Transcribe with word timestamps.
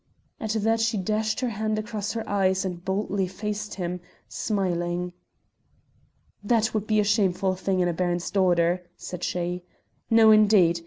At 0.39 0.53
that 0.61 0.79
she 0.79 0.97
dashed 0.97 1.41
her 1.41 1.49
hand 1.49 1.77
across 1.77 2.13
her 2.13 2.27
eyes 2.27 2.65
and 2.65 2.83
boldly 2.83 3.27
faced 3.27 3.75
him, 3.75 3.99
smiling. 4.27 5.13
"That 6.43 6.73
would 6.73 6.87
be 6.87 6.99
a 6.99 7.03
shameful 7.03 7.53
thing 7.53 7.81
in 7.81 7.87
a 7.87 7.93
Baron's 7.93 8.31
daughter," 8.31 8.83
said 8.97 9.23
she. 9.23 9.63
"No, 10.09 10.31
indeed! 10.31 10.79